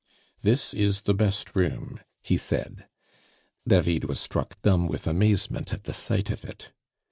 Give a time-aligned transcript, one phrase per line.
[0.41, 2.87] "This is the best room," he said.
[3.67, 6.71] David was struck dumb with amazement at the sight of it.